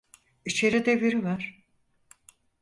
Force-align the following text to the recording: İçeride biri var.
İçeride 0.45 1.01
biri 1.01 1.23
var. 1.23 1.63